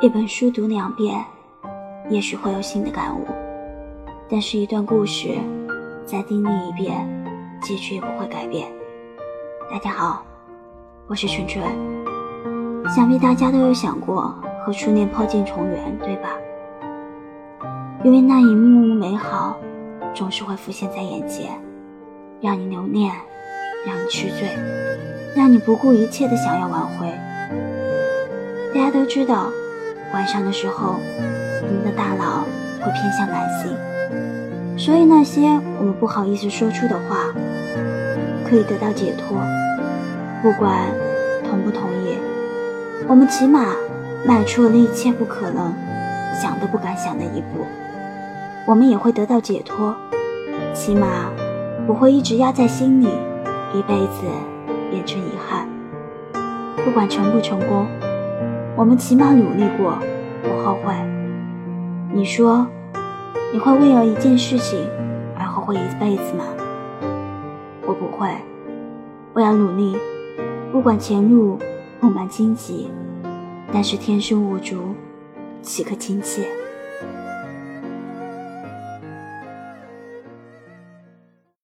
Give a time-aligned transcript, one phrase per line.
[0.00, 1.24] 一本书读两遍，
[2.10, 3.24] 也许会有新的感悟；
[4.28, 5.28] 但是，一段故事
[6.04, 7.06] 再听你一遍，
[7.62, 8.66] 结局也不会改变。
[9.70, 10.24] 大家好，
[11.06, 11.64] 我是纯纯。
[12.92, 14.34] 想必大家都有想过
[14.66, 16.30] 和初恋破镜重圆，对吧？
[18.02, 19.56] 因为那一幕幕美好，
[20.12, 21.52] 总是会浮现在眼前，
[22.40, 23.14] 让你留恋，
[23.86, 24.58] 让你痴醉，
[25.36, 27.06] 让你不顾一切的想要挽回。
[28.74, 29.46] 大家都知道。
[30.14, 30.94] 晚上的时候，
[31.60, 32.44] 我们的大脑
[32.80, 33.76] 会偏向感性，
[34.78, 37.34] 所以那些我们不好意思说出的话，
[38.48, 39.36] 可以得到解脱。
[40.40, 40.86] 不管
[41.50, 42.16] 同不同意，
[43.08, 43.74] 我们起码
[44.24, 45.74] 迈出了那一切不可能、
[46.40, 47.66] 想都不敢想的一步，
[48.68, 49.96] 我们也会得到解脱。
[50.72, 51.08] 起码
[51.88, 53.08] 不会一直压在心里，
[53.74, 54.22] 一辈子
[54.92, 55.66] 变成遗憾。
[56.84, 57.86] 不管成不成功。
[58.76, 59.96] 我们起码努力过，
[60.42, 60.92] 不后悔。
[62.12, 62.66] 你说，
[63.52, 64.80] 你会为了一件事情
[65.38, 66.44] 而后悔一辈子吗？
[67.86, 68.28] 我不会。
[69.32, 69.96] 我要努力，
[70.72, 71.56] 不管前路
[72.00, 72.90] 布满荆棘，
[73.72, 74.94] 但是天生无足，
[75.62, 76.42] 岂可轻弃？